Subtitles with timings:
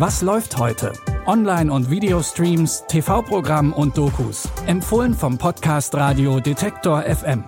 [0.00, 0.94] Was läuft heute?
[1.26, 4.48] Online- und Videostreams, TV-Programm und Dokus.
[4.64, 7.44] Empfohlen vom Podcast Radio Detektor FM.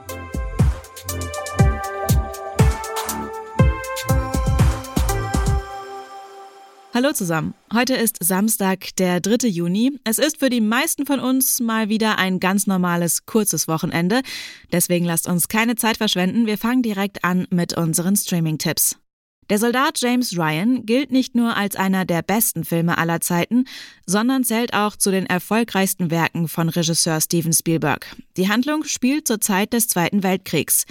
[6.93, 7.55] Hallo zusammen.
[7.73, 9.49] Heute ist Samstag, der 3.
[9.49, 9.99] Juni.
[10.05, 14.21] Es ist für die meisten von uns mal wieder ein ganz normales, kurzes Wochenende.
[14.71, 16.45] Deswegen lasst uns keine Zeit verschwenden.
[16.45, 18.99] Wir fangen direkt an mit unseren Streaming-Tipps.
[19.53, 23.67] Der Soldat James Ryan gilt nicht nur als einer der besten Filme aller Zeiten,
[24.07, 28.17] sondern zählt auch zu den erfolgreichsten Werken von Regisseur Steven Spielberg.
[28.39, 30.87] Die Handlung spielt zur Zeit des Zweiten Weltkriegs.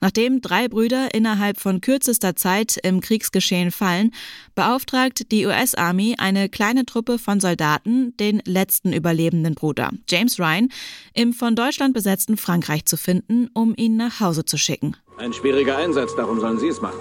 [0.00, 4.12] Nachdem drei Brüder innerhalb von kürzester Zeit im Kriegsgeschehen fallen,
[4.54, 10.70] beauftragt die US-Army eine kleine Truppe von Soldaten, den letzten überlebenden Bruder, James Ryan,
[11.12, 14.96] im von Deutschland besetzten Frankreich zu finden, um ihn nach Hause zu schicken.
[15.18, 16.98] Ein schwieriger Einsatz, darum sollen Sie es machen.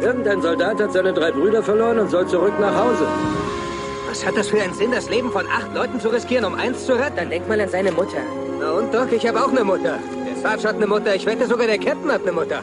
[0.00, 3.06] Irgendein Soldat hat seine drei Brüder verloren und soll zurück nach Hause.
[4.08, 6.86] Was hat das für einen Sinn, das Leben von acht Leuten zu riskieren, um eins
[6.86, 7.16] zu retten?
[7.16, 8.18] Dann denk mal an seine Mutter.
[8.60, 9.98] Na und Doc, ich habe auch eine Mutter.
[10.26, 11.14] Der Sarge hat eine Mutter.
[11.14, 12.62] Ich wette sogar, der Captain hat eine Mutter.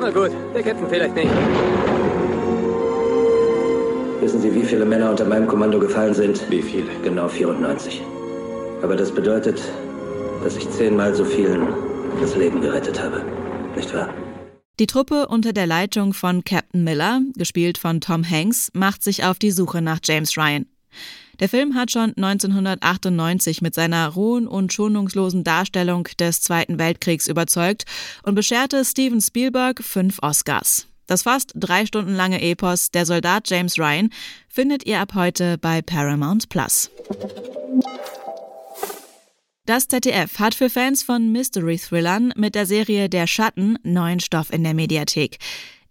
[0.00, 1.30] Na gut, der Captain vielleicht nicht.
[4.20, 6.50] Wissen Sie, wie viele Männer unter meinem Kommando gefallen sind?
[6.50, 6.88] Wie viele?
[7.04, 8.02] Genau 94.
[8.82, 9.62] Aber das bedeutet,
[10.42, 11.68] dass ich zehnmal so vielen
[12.20, 13.22] das Leben gerettet habe.
[13.76, 14.08] Nicht wahr?
[14.80, 19.38] Die Truppe unter der Leitung von Captain Miller, gespielt von Tom Hanks, macht sich auf
[19.38, 20.64] die Suche nach James Ryan.
[21.38, 27.84] Der Film hat schon 1998 mit seiner rohen und schonungslosen Darstellung des Zweiten Weltkriegs überzeugt
[28.22, 30.86] und bescherte Steven Spielberg fünf Oscars.
[31.06, 34.08] Das fast drei Stunden lange Epos Der Soldat James Ryan
[34.48, 36.90] findet ihr ab heute bei Paramount Plus.
[39.70, 44.64] Das ZDF hat für Fans von Mystery-Thrillern mit der Serie Der Schatten neuen Stoff in
[44.64, 45.38] der Mediathek.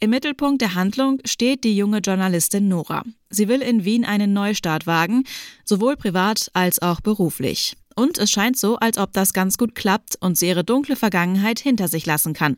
[0.01, 3.05] Im Mittelpunkt der Handlung steht die junge Journalistin Nora.
[3.29, 5.23] Sie will in Wien einen Neustart wagen,
[5.63, 7.77] sowohl privat als auch beruflich.
[7.95, 11.59] Und es scheint so, als ob das ganz gut klappt und sie ihre dunkle Vergangenheit
[11.59, 12.57] hinter sich lassen kann.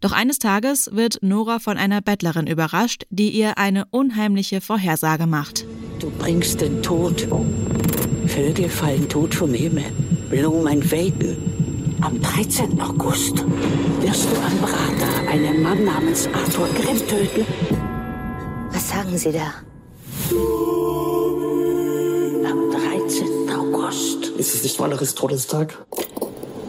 [0.00, 5.66] Doch eines Tages wird Nora von einer Bettlerin überrascht, die ihr eine unheimliche Vorhersage macht.
[5.98, 7.26] Du bringst den Tod.
[8.28, 9.86] Vögel fallen tot vom Himmel.
[10.32, 11.36] Blumen welken.
[12.00, 12.80] Am 13.
[12.80, 13.44] August
[14.00, 17.46] wirst du am Prater einen Mann namens Arthur Grimm töten.
[18.72, 19.52] Was sagen Sie da?
[22.50, 23.50] Am 13.
[23.54, 24.28] August.
[24.38, 25.84] Ist es nicht Walleres Todestag?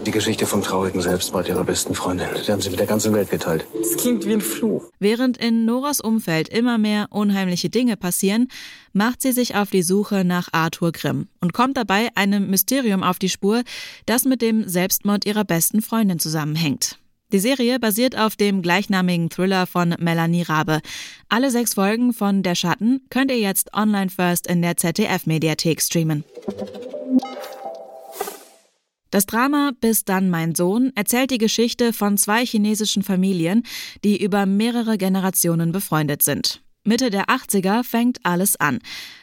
[0.05, 2.27] Die Geschichte vom traurigen Selbstmord ihrer besten Freundin.
[2.45, 3.65] Die haben sie mit der ganzen Welt geteilt.
[3.79, 4.83] Es klingt wie ein Fluch.
[4.99, 8.49] Während in Noras Umfeld immer mehr unheimliche Dinge passieren,
[8.91, 13.17] macht sie sich auf die Suche nach Arthur Grimm und kommt dabei einem Mysterium auf
[13.17, 13.63] die Spur,
[14.05, 16.99] das mit dem Selbstmord ihrer besten Freundin zusammenhängt.
[17.31, 20.81] Die Serie basiert auf dem gleichnamigen Thriller von Melanie Rabe.
[21.29, 26.25] Alle sechs Folgen von Der Schatten könnt ihr jetzt online first in der ZDF-Mediathek streamen.
[29.13, 33.61] Das Drama Bis dann mein Sohn erzählt die Geschichte von zwei chinesischen Familien,
[34.03, 36.63] die über mehrere Generationen befreundet sind.
[36.83, 38.79] Mitte der 80er fängt alles an.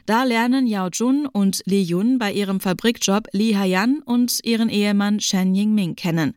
[0.06, 5.18] Da lernen Yao Jun und Li Yun bei ihrem Fabrikjob Li Haiyan und ihren Ehemann
[5.18, 6.36] Shen Yingming kennen.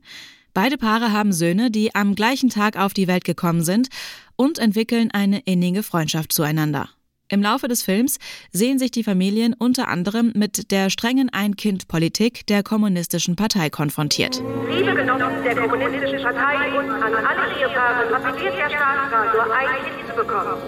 [0.56, 3.90] Beide Paare haben Söhne, die am gleichen Tag auf die Welt gekommen sind
[4.36, 6.90] und entwickeln eine innige Freundschaft zueinander.
[7.29, 8.19] Im Laufe des Films
[8.51, 14.44] sehen sich die Familien unter anderem mit der strengen Ein-Kind-Politik der Kommunistischen Partei konfrontiert.
[14.69, 20.09] Liebe Genossen der Kommunistischen Partei und an alle Ehepaare appelliert der Staatsrat, nur ein Kind
[20.09, 20.62] zu bekommen.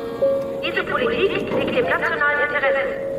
[0.65, 3.15] Diese Politik liegt im nationalen Interesse.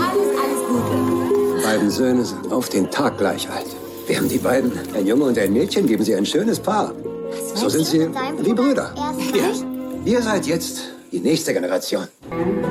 [0.00, 1.62] Alles, alles Gute.
[1.62, 3.74] Beiden Söhne sind auf den Tag gleich alt.
[4.06, 6.94] Während die beiden, ein Junge und ein Mädchen, geben sie ein schönes Paar.
[7.54, 8.08] So sind sie
[8.40, 8.94] wie Brüder.
[9.34, 9.50] Ja.
[10.04, 10.80] Ihr seid jetzt
[11.12, 12.06] die nächste Generation.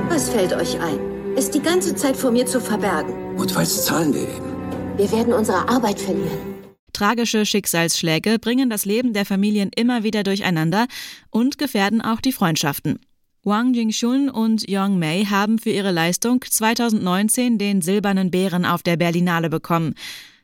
[0.09, 1.35] Was fällt euch ein?
[1.35, 3.35] Ist die ganze Zeit vor mir zu verbergen.
[3.35, 4.97] Notfalls zahlen wir eben.
[4.97, 6.55] Wir werden unsere Arbeit verlieren.
[6.93, 10.87] Tragische Schicksalsschläge bringen das Leben der Familien immer wieder durcheinander
[11.29, 12.99] und gefährden auch die Freundschaften.
[13.43, 18.97] Wang Jingshun und Yong Mei haben für ihre Leistung 2019 den Silbernen Bären auf der
[18.97, 19.93] Berlinale bekommen.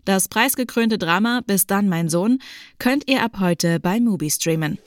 [0.06, 2.40] Das preisgekrönte Drama Bis dann mein Sohn
[2.78, 4.78] könnt ihr ab heute bei Mubi streamen.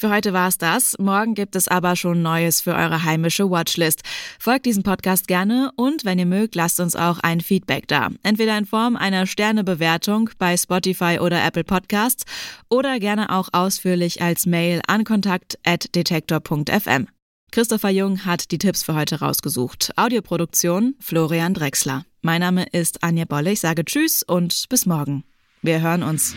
[0.00, 0.94] Für heute war's das.
[1.00, 4.02] Morgen gibt es aber schon Neues für eure heimische Watchlist.
[4.38, 8.10] Folgt diesem Podcast gerne und wenn ihr mögt, lasst uns auch ein Feedback da.
[8.22, 12.26] Entweder in Form einer Sternebewertung bei Spotify oder Apple Podcasts
[12.70, 17.08] oder gerne auch ausführlich als Mail an kontakt@detektor.fm.
[17.50, 19.90] Christopher Jung hat die Tipps für heute rausgesucht.
[19.96, 22.04] Audioproduktion Florian Drexler.
[22.22, 23.50] Mein Name ist Anja Bolle.
[23.50, 25.24] Ich sage Tschüss und bis morgen.
[25.60, 26.36] Wir hören uns.